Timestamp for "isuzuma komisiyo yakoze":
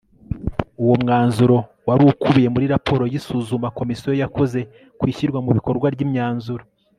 3.19-4.59